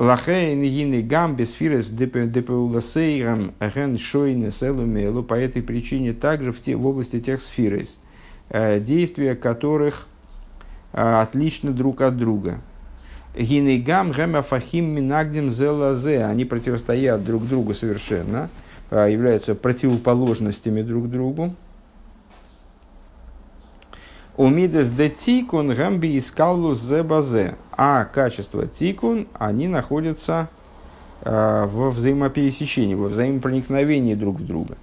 [0.00, 5.22] Лахейн гины гам бесфирес депеуласейрам ген шойны селумелу.
[5.22, 8.00] По этой причине также в, те, в области тех сфирес,
[8.48, 10.06] э, действия которых
[10.94, 12.62] э, отличны друг от друга.
[13.36, 16.24] Гины гам гема фахим минагдим зелазе.
[16.24, 18.48] Они противостоят друг другу совершенно,
[18.90, 21.54] э, являются противоположностями друг другу.
[24.38, 27.56] Умидес де тикун гамби искаллу зебазе.
[27.82, 30.50] А качество тикун, они находятся
[31.22, 34.76] э, во взаимопересечении, во взаимопроникновении друг в друга,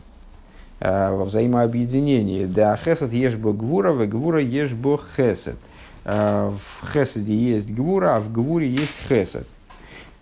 [0.79, 2.45] э, во взаимообъединении.
[2.45, 5.57] Да хесед ешбо гвура, в гвура ешбо хесед.
[6.05, 9.47] Э, в хеседе есть гвура, а в гвуре есть хесед.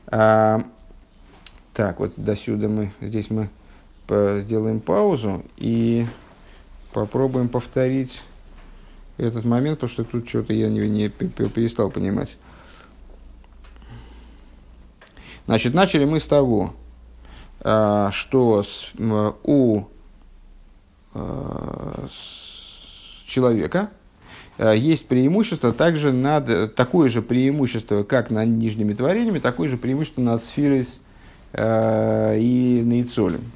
[0.08, 0.60] Э,
[1.74, 3.48] так, вот до сюда мы, здесь мы
[4.10, 6.06] сделаем паузу и
[6.92, 8.22] попробуем повторить
[9.16, 12.38] этот момент, потому что тут что-то я не, не перестал понимать.
[15.48, 16.74] Значит, начали мы с того,
[17.62, 18.64] а, что
[19.44, 19.84] у
[21.14, 22.08] а,
[23.28, 23.90] человека
[24.58, 30.22] а, есть преимущество также над такое же преимущество, как над нижними творениями, такое же преимущество
[30.22, 30.88] над сферой
[31.58, 33.52] и наицолем.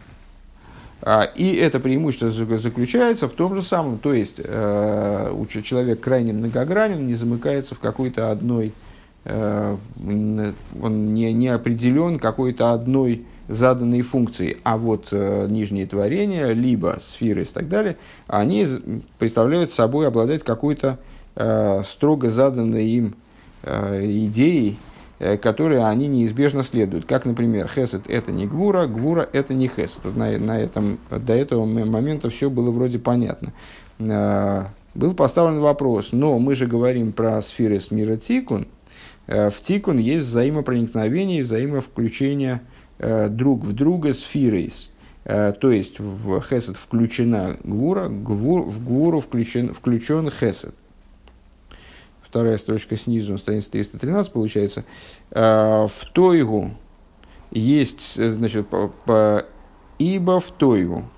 [1.01, 7.07] А, и это преимущество заключается в том же самом, то есть э, человек крайне многогранен,
[7.07, 8.88] не замыкается в какой-то одной, э,
[9.25, 17.41] он не, не определен какой-то одной заданной функции, а вот э, нижние творения, либо сферы
[17.41, 18.65] и так далее, они
[19.17, 20.99] представляют собой, обладают какой-то
[21.83, 23.15] строго заданной им
[23.63, 24.77] идеей,
[25.19, 27.05] Э, которые они неизбежно следуют.
[27.05, 30.15] Как, например, хесед– это не гвура, гвура– это не хесед.
[30.15, 33.51] На, на этом, до этого момента все было вроде понятно.
[33.99, 38.67] Э, был поставлен вопрос, но мы же говорим про сферы с мира Тикун.
[39.29, 42.61] Э, в Тикун есть взаимопроникновение и взаимовключение
[42.97, 44.89] э, друг в друга сферейс.
[45.23, 50.73] Э, то есть в хесед включена гвура, гвур, в гвуру включен, включен хесед.
[52.23, 54.83] Вторая строчка снизу, страница 313 получается.
[55.31, 56.71] В Тойгу
[57.49, 59.45] есть, значит, по, по,
[59.97, 61.09] ибо в Тойгу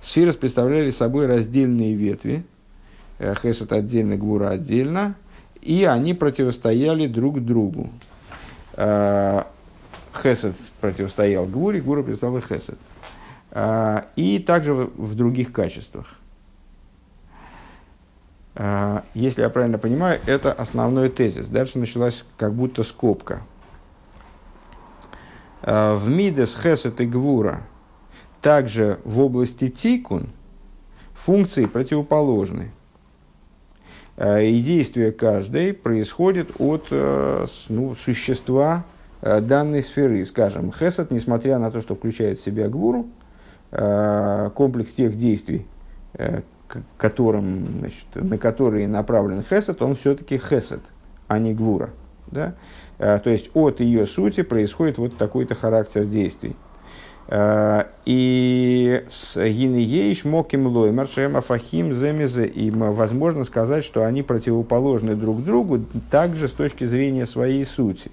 [0.00, 2.44] сферы представляли собой раздельные ветви,
[3.18, 5.16] Хесед отдельно, Гвура отдельно,
[5.62, 7.90] и они противостояли друг другу.
[8.74, 9.44] Э,
[10.14, 12.78] Хесед противостоял Гвуре, Гвура противостоял Хесед.
[13.52, 16.16] Э, и также в других качествах.
[19.14, 21.46] Если я правильно понимаю, это основной тезис.
[21.46, 23.40] Дальше началась как будто скобка.
[25.62, 27.62] В Мидес, Хесед и Гвура,
[28.42, 30.28] также в области Тикун,
[31.14, 32.72] функции противоположны–
[34.18, 38.84] и действие каждой происходит от э, ну, существа
[39.22, 40.24] э, данной сферы.
[40.24, 43.06] Скажем, Хесед, несмотря на то, что включает в себя Гвуру,
[43.70, 45.66] комплекс тех действий,
[46.98, 50.82] которым, значит, на которые направлен Хесед, он все-таки Хесед,
[51.26, 51.88] а не Гвура.
[52.26, 52.54] Да?
[52.98, 56.54] То есть от ее сути происходит вот такой-то характер действий.
[57.28, 62.46] Э, и с Гинееш Моким Лоймер Шема Фахим Земезе.
[62.46, 65.80] И возможно сказать, что они противоположны друг другу
[66.10, 68.10] также с точки зрения своей сути.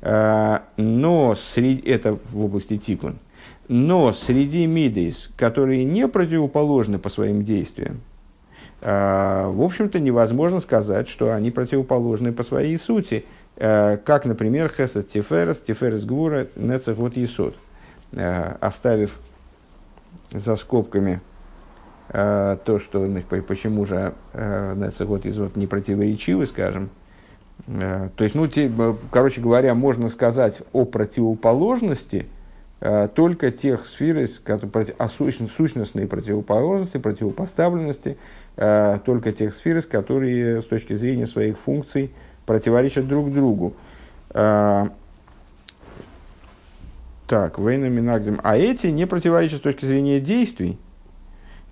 [0.00, 3.18] Э, но среди, это в области Тикун.
[3.68, 8.00] Но среди мидейс, которые не противоположны по своим действиям,
[8.80, 13.24] э, в общем-то, невозможно сказать, что они противоположны по своей сути,
[13.56, 17.56] как, например, Хесед Тиферес, Тиферес Гвура, Нецех вот Есот.
[18.12, 19.18] Э, оставив
[20.30, 21.20] за скобками
[22.08, 23.06] э, то, что
[23.46, 26.88] почему же э, Нецегот Изот не противоречивы, скажем.
[27.66, 28.70] То есть, ну, те,
[29.10, 32.26] короче говоря, можно сказать о противоположности
[33.14, 34.26] только тех сфер,
[34.96, 38.16] о сущностной противоположности, противопоставленности,
[38.54, 42.12] только тех сфер, которые с точки зрения своих функций
[42.46, 43.74] противоречат друг другу.
[47.28, 48.40] Так, Вейна Минагдим.
[48.42, 50.78] А эти не противоречат с точки зрения действий.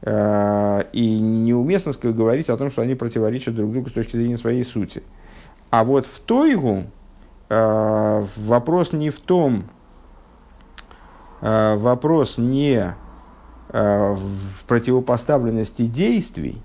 [0.03, 4.63] Э, и неуместно говорить о том, что они противоречат друг другу с точки зрения своей
[4.65, 5.03] сути.
[5.71, 6.85] А вот в Тойгу
[7.49, 9.65] э, вопрос не в том,
[11.41, 12.95] э, вопрос не
[13.69, 16.63] в противопоставленности действий,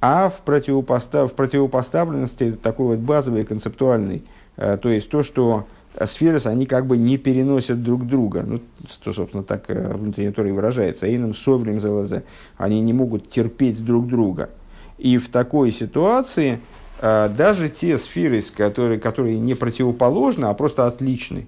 [0.00, 4.24] а в, противопостав, в противопоставленности такой вот базовой, концептуальной.
[4.56, 5.66] То есть то, что
[6.06, 8.42] сферы, они как бы не переносят друг друга.
[8.46, 11.14] Ну, что, собственно, так э, внутренне Тора и выражается.
[11.14, 12.24] Иным соврем залазе.
[12.56, 14.50] Они не могут терпеть друг друга.
[14.98, 16.60] И в такой ситуации
[17.00, 21.46] э, даже те сферы, которые, которые не противоположны, а просто отличны,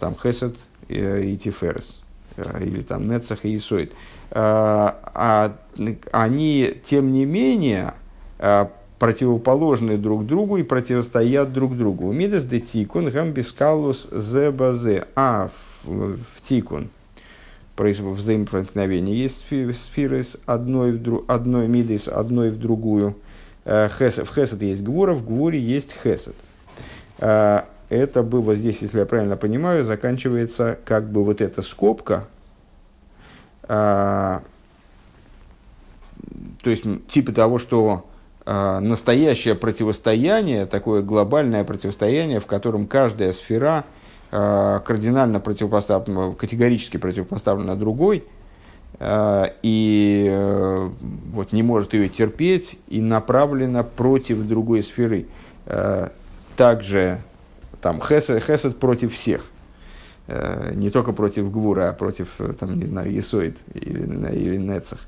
[0.00, 0.56] там Хесед
[0.88, 2.00] и Тиферес,
[2.36, 3.92] э, или там Нецах и Исоид,
[4.30, 5.56] а,
[6.12, 7.94] они, тем не менее,
[8.98, 12.12] противоположны друг другу и противостоят друг другу.
[12.12, 15.06] Мидас де тикун гамбискалус зебазе.
[15.14, 15.50] А
[15.84, 16.90] в, в тикун
[17.76, 23.14] взаимопроникновение есть сферы с одной, в друг, одной мидой одной в другую.
[23.64, 26.34] Э, хесед, в хесед есть гвура, в гвуре есть хесед.
[27.18, 32.26] Э, это было здесь, если я правильно понимаю, заканчивается как бы вот эта скобка,
[33.62, 34.40] э,
[36.62, 38.06] то есть типа того, что
[38.48, 43.84] настоящее противостояние, такое глобальное противостояние, в котором каждая сфера
[44.30, 48.24] а, кардинально противопоставлена, категорически противопоставлена другой,
[49.00, 50.90] а, и э,
[51.32, 55.26] вот не может ее терпеть и направлена против другой сферы.
[56.56, 57.20] Также
[57.80, 59.44] там хесед, хесед против всех.
[60.74, 64.00] Не только против Гвура, а против, там, не знаю, Есоид или,
[64.34, 65.00] или Нецах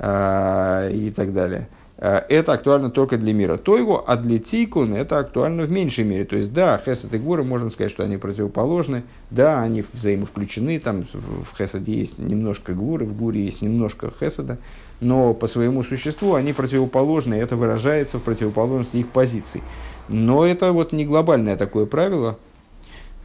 [0.00, 1.68] и так далее.
[1.98, 6.24] Э, это актуально только для мира Тойгу, а для Тикун это актуально в меньшей мере.
[6.24, 11.06] То есть, да, Хесед и Гура, можно сказать, что они противоположны, да, они взаимовключены, там
[11.12, 14.58] в Хеседе есть немножко Гуры, в Гуре есть немножко Хеседа,
[15.00, 19.62] но по своему существу они противоположны, и это выражается в противоположности их позиций.
[20.08, 22.38] Но это вот не глобальное такое правило,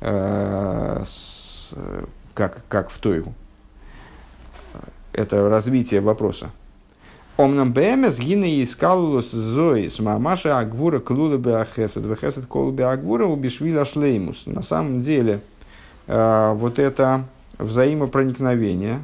[0.01, 1.03] э,
[2.33, 3.33] как, как в Тойгу.
[5.13, 6.49] Это развитие вопроса.
[7.35, 14.43] Омнам БМС гины искалус зоис мамаша агвура клуда беахесед вехесед колу беагвура убишвиля шлеймус.
[14.45, 15.41] На самом деле,
[16.05, 17.25] э, вот это
[17.57, 19.03] взаимопроникновение,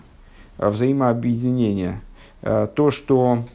[0.59, 2.01] взаимообъединение,
[2.43, 3.45] э, то, что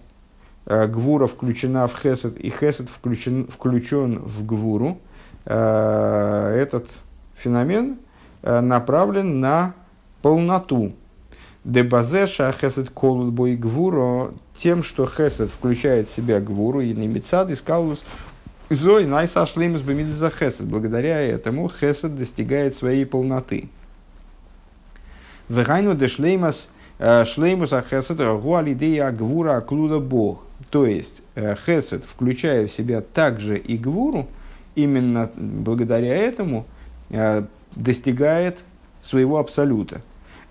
[0.66, 4.98] гвура включена в хесед, и хесед включен, включен в гвуру,
[5.44, 6.86] этот
[7.34, 7.98] феномен
[8.42, 9.74] направлен на
[10.22, 10.94] полноту.
[11.64, 18.04] Дебазеша хесед колут бой гвуро тем, что хесед включает в себя гвуру и немецад искалус
[18.70, 20.66] зой найса шлеймус за хесед.
[20.66, 23.68] Благодаря этому хесед достигает своей полноты.
[25.48, 30.44] Вегайну де шлеймас э, шлеймус хесед гуалидея гвура клуда бог.
[30.70, 34.26] То есть э, хесед, включая в себя также и гвуру,
[34.74, 36.66] именно благодаря этому
[37.10, 37.44] э,
[37.76, 38.58] достигает
[39.02, 40.00] своего абсолюта.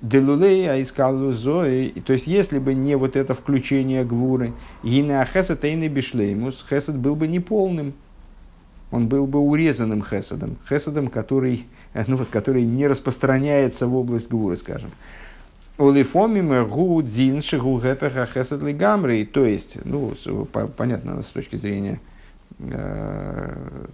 [0.03, 4.51] Делулей аискалу зои, то есть если бы не вот это включение гвуры,
[4.83, 7.93] гина хесед и бишлеймус, хесед был бы неполным,
[8.91, 11.67] он был бы урезанным хеседом, хеседом, который,
[12.07, 14.91] ну, вот, который не распространяется в область гвуры, скажем.
[15.77, 20.13] Олифомим гу дин шигу гепеха хесед лигамри, то есть, ну,
[20.75, 22.01] понятно, с точки зрения
[22.59, 23.85] э,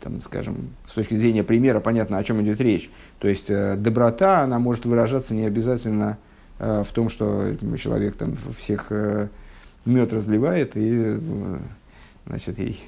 [0.00, 2.90] там, скажем, с точки зрения примера понятно, о чем идет речь.
[3.18, 6.18] То есть э, доброта, она может выражаться не обязательно
[6.58, 9.28] э, в том, что человек там всех э,
[9.84, 11.58] мед разливает и, э,
[12.26, 12.78] значит, и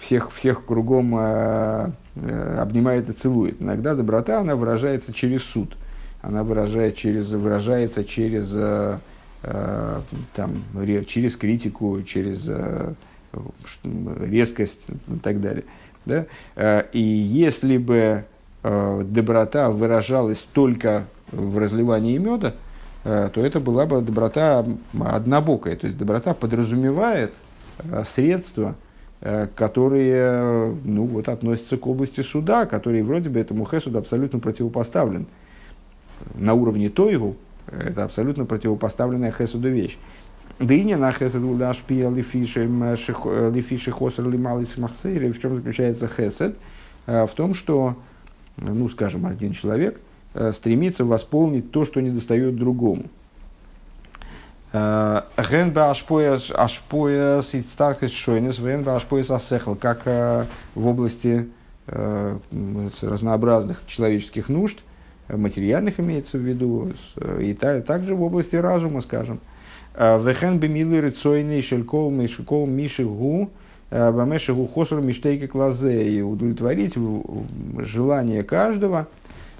[0.00, 3.60] всех, всех кругом э, э, обнимает и целует.
[3.60, 5.76] Иногда доброта, она выражается через суд.
[6.22, 8.98] Она выражает через, выражается через, э,
[9.42, 10.00] э,
[10.34, 12.94] там, ре, через критику, через э,
[14.20, 15.64] резкость и так далее.
[16.04, 16.26] Да?
[16.56, 18.24] Э, и если бы
[18.62, 22.54] э, доброта выражалась только в разливании меда,
[23.04, 24.64] э, то это была бы доброта
[25.00, 25.76] однобокая.
[25.76, 27.32] То есть доброта подразумевает
[28.04, 28.74] средства,
[29.56, 35.26] которые ну, вот, относятся к области суда, который вроде бы этому хесуду абсолютно противопоставлен.
[36.34, 37.36] На уровне Тойгу
[37.66, 39.96] это абсолютно противопоставленная хесуду вещь.
[40.62, 45.32] Дыня на хесед удашпия лифиши хосер лималис махсейры.
[45.32, 46.56] В чем заключается хесед?
[47.06, 47.96] В том, что,
[48.56, 50.00] ну, скажем, один человек
[50.52, 53.06] стремится восполнить то, что не достает другому.
[54.72, 61.48] Ген ашпояс ашпояс и стархес шойнес, ген ашпояс асехл, как в области
[61.86, 64.78] разнообразных человеческих нужд,
[65.28, 66.92] материальных имеется в виду,
[67.40, 69.40] и также в области разума, скажем.
[69.94, 73.50] Вехен бемилы рыцойный шелькол мишикол мишигу
[73.90, 76.96] бамешигу хосур миштейки клазе и удовлетворить
[77.78, 79.06] желание каждого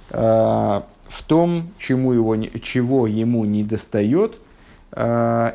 [0.09, 4.39] в том, чему его, чего ему не достает,
[4.91, 5.53] в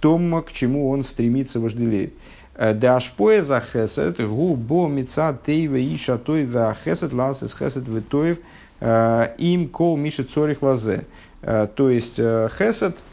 [0.00, 2.12] том, к чему он стремится вожделеть.
[2.54, 8.36] Дашпоя за хесед, гу бо мица тейва и шатой за хесед, ласес хесед витоев,
[9.38, 11.06] им кол миши цорих лазе.
[11.40, 12.98] То есть хесед–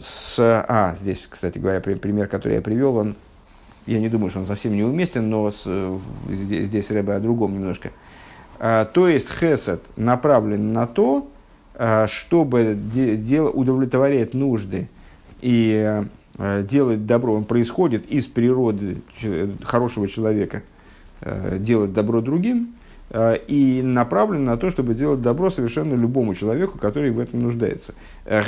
[0.00, 0.38] с...
[0.38, 3.16] А, здесь, кстати говоря, пример, который я привел, он,
[3.86, 5.98] я не думаю, что он совсем неуместен, но с,
[6.28, 7.90] здесь, здесь Рэбе о другом немножко.
[8.58, 11.30] А, то есть хесед направлен на то,
[11.74, 14.88] а, чтобы де, дел, удовлетворять нужды
[15.40, 16.02] и
[16.38, 17.34] а, делать добро.
[17.34, 19.02] Он происходит из природы
[19.62, 20.62] хорошего человека,
[21.20, 22.74] а, делать добро другим,
[23.10, 27.94] и направлен на то, чтобы делать добро совершенно любому человеку, который в этом нуждается.
[28.26, 28.42] Э,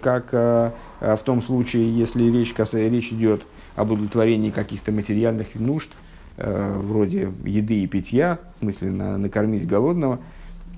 [0.00, 0.70] как э,
[1.00, 3.42] в том случае, если речь, речь идет
[3.74, 5.90] об удовлетворении каких-то материальных нужд,
[6.36, 10.18] вроде еды и питья, на, накормить голодного,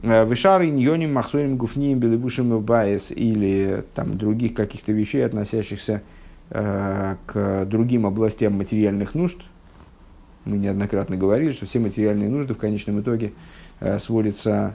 [0.03, 6.03] Вишары, ньоним, махсорим, гуфнием, белебушим, баес или там, других каких-то вещей, относящихся
[6.51, 9.39] к другим областям материальных нужд,
[10.47, 13.33] мы неоднократно говорили, что все материальные нужды в конечном итоге
[13.81, 14.75] э, сводятся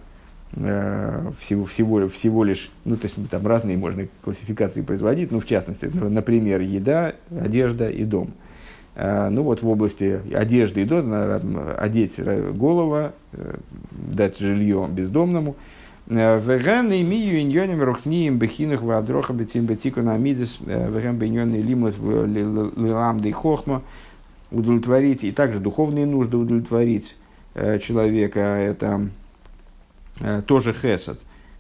[0.54, 5.46] э, всего, всего, всего лишь, ну, то есть там разные можно классификации производить, ну, в
[5.46, 8.32] частности, например, еда, одежда и дом.
[8.96, 11.42] Э, ну, вот в области одежды и дома,
[11.78, 12.20] одеть
[12.54, 13.56] голову, э,
[13.92, 15.56] дать жилье бездомному,
[16.08, 23.32] Веган имею иньоним рухнием бехинах вадроха бетим бетику на мидес веган беньонный лимут лилам дей
[23.32, 23.82] хохма
[24.52, 27.16] удовлетворить, и также духовные нужды удовлетворить
[27.54, 29.10] э, человека, это
[30.20, 31.20] э, тоже хесед.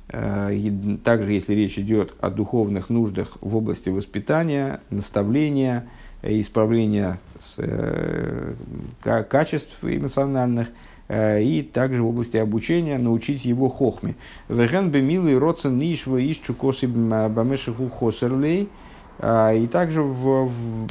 [0.10, 5.88] Э, и также, если речь идет о духовных нуждах в области воспитания, наставления,
[6.22, 8.54] исправления с, э,
[9.02, 10.68] качеств эмоциональных,
[11.08, 14.16] э, и также в области обучения научить его хохме.
[14.50, 18.91] Веген бемилый родсен нишва ищу косы бамешиху хосерлей– а,
[19.22, 20.88] и также в, в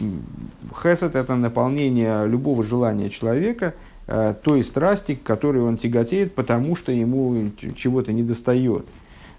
[0.82, 3.74] хесед это наполнение любого желания человека
[4.06, 8.86] а, той страсти, к которой он тяготеет, потому что ему чего-то не достает.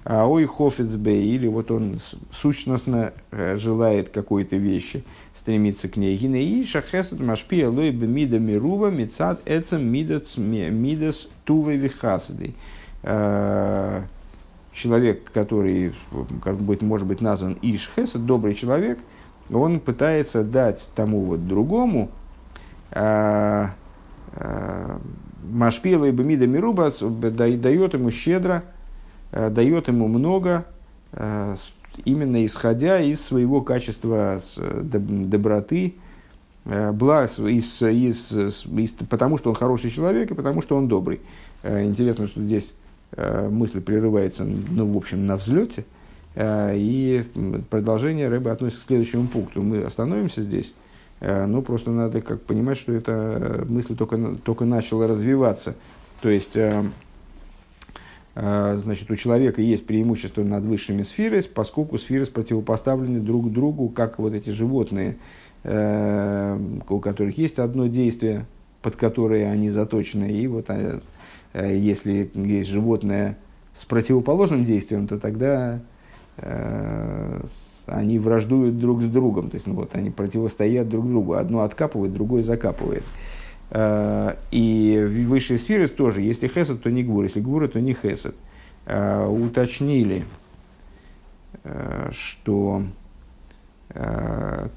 [0.04, 2.00] а ой хофицбе, или вот он
[2.32, 6.18] сущностно э, желает какой-то вещи, стремится к ней.
[6.18, 12.56] И шахесет машпия лой мида мирува мицад эцем мидас тувы вихасады.
[14.72, 15.94] Человек, который
[16.42, 19.00] как будет, может быть назван Иш Хесед, добрый человек,
[19.52, 22.10] он пытается дать тому вот другому
[22.92, 23.68] э,
[25.44, 28.64] Машпила и Бемида Мирубас дает ему щедро,
[29.32, 30.66] Э, дает ему много,
[31.14, 31.56] э,
[32.04, 34.40] именно исходя из своего качества
[34.86, 35.96] доброты,
[36.64, 41.22] благ, из, из, из, потому что он хороший человек и потому что он добрый.
[41.64, 42.74] Интересно, что здесь
[43.18, 45.86] мысль прерывается, ну, в общем, на взлете,
[46.36, 47.26] и
[47.70, 49.62] продолжение рыбы относится к следующему пункту.
[49.62, 50.74] Мы остановимся здесь,
[51.20, 55.76] ну, просто надо как понимать, что эта мысль только, только начала развиваться.
[56.22, 56.56] То есть,
[58.34, 64.20] Э, значит, у человека есть преимущество над высшими сферами, поскольку сферы противопоставлены друг другу, как
[64.20, 65.18] вот эти животные,
[65.64, 68.46] э, у которых есть одно действие,
[68.82, 70.32] под которое они заточены.
[70.32, 71.02] И вот э,
[71.54, 73.38] если есть животное
[73.74, 75.80] с противоположным действием, то тогда
[77.86, 79.50] они враждуют друг с другом.
[79.50, 81.34] То есть ну, вот, они противостоят друг другу.
[81.34, 83.04] Одно откапывает, другое закапывает.
[83.72, 87.94] Э, и в высшей сфере тоже, если хесед, то не гвур, если гвура, то не
[87.94, 88.36] хесед.
[88.86, 90.24] Э, уточнили,
[91.64, 92.84] э, что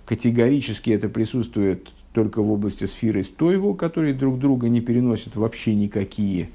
[0.06, 6.48] категорически это присутствует только в области сферы стойву, которые друг друга не переносят вообще никакие.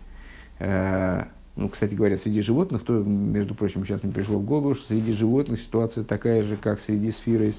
[0.60, 5.12] Ну, кстати говоря, среди животных, то, между прочим, сейчас мне пришло в голову, что среди
[5.12, 7.53] животных ситуация такая же, как среди сферы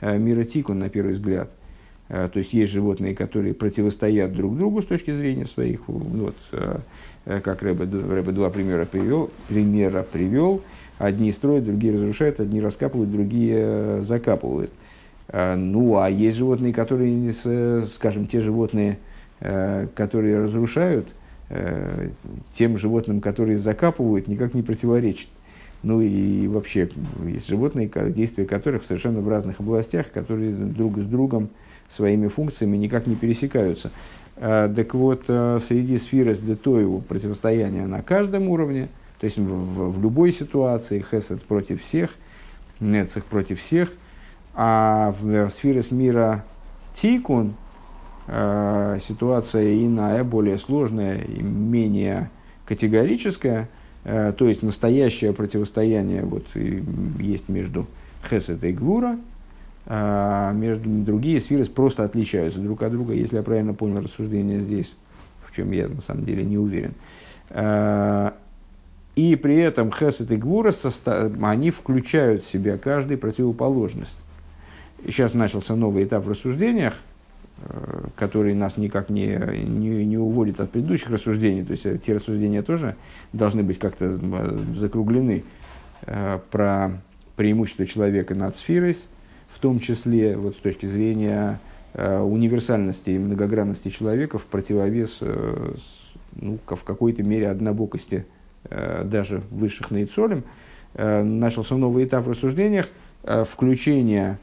[0.00, 1.50] мира Тикун, на первый взгляд–
[2.08, 6.78] Э, то есть есть животные, которые противостоят друг другу с точки зрения своих, вот, э,
[7.24, 10.62] э, как Рэбе, Рэбе два примера привел, примера привел.
[10.98, 14.70] Одни строят, другие разрушают, одни раскапывают, другие закапывают.
[15.30, 17.34] Ну, а есть животные, которые,
[17.92, 18.98] скажем, те животные,
[19.40, 21.08] которые разрушают,
[22.54, 25.28] тем животным, которые закапывают, никак не противоречат.
[25.82, 26.88] Ну и вообще
[27.24, 31.50] есть животные, действия которых совершенно в разных областях, которые друг с другом
[31.88, 33.90] своими функциями никак не пересекаются.
[34.36, 38.88] А, так вот, а, среди сферы с Детоеву противостояние на каждом уровне,
[39.20, 42.10] то есть в, в любой ситуации Хесед против всех,
[42.80, 43.90] Нецех против всех,
[44.54, 46.44] а в, в сфере с мира
[46.94, 47.54] Тикун
[48.26, 52.30] э, ситуация иная, более сложная и менее
[52.64, 53.68] категорическая,
[54.04, 56.44] э, то есть настоящее противостояние вот,
[57.18, 57.86] есть между
[58.28, 59.18] Хесед и Гвура–
[59.88, 64.96] между другие сферы просто отличаются друг от друга, если я правильно понял рассуждение здесь,
[65.44, 66.92] в чем я на самом деле не уверен.
[69.16, 70.74] И при этом хесед и гвура,
[71.40, 74.16] они включают в себя каждый противоположность.
[75.04, 77.15] Сейчас начался новый этап в рассуждениях, э,
[78.16, 79.28] который нас никак не,
[79.64, 81.64] не, не уводит от предыдущих рассуждений.
[81.64, 82.96] То есть э, те рассуждения тоже
[83.32, 84.18] должны быть как-то
[84.74, 85.42] закруглены
[86.02, 87.00] э, про
[87.36, 88.96] преимущество человека над сферой,
[89.48, 91.60] в том числе вот с точки зрения
[91.94, 95.74] э, универсальности и многогранности человека в противовес э,
[96.34, 98.26] ну, в какой-то мере однобокости
[98.64, 100.44] э, даже высших наицолем,
[100.94, 102.88] э, начался новый этап в рассуждениях
[103.22, 104.38] э, включения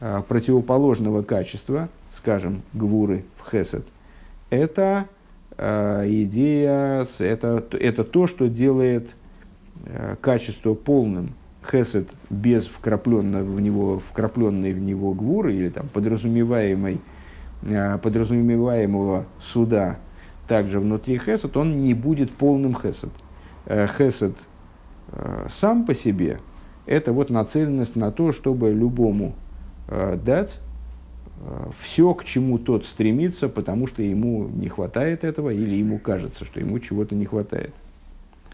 [0.00, 1.88] э, противоположного качества,
[2.18, 3.86] скажем, гвуры в хесед,
[4.50, 5.06] это
[5.56, 9.14] э, идея, это, это то, что делает
[9.84, 17.00] э, качество полным хесед без вкрапленного в него, вкрапленной в него гвуры или там подразумеваемой,
[17.62, 19.98] э, подразумеваемого суда
[20.48, 23.10] также внутри хесед, он не будет полным хесед.
[23.66, 24.36] Э, хесед
[25.12, 26.40] э, сам по себе–
[26.86, 29.34] это вот нацеленность на то, чтобы любому
[30.22, 30.60] дать
[31.80, 36.60] все, к чему тот стремится, потому что ему не хватает этого или ему кажется, что
[36.60, 37.74] ему чего-то не хватает–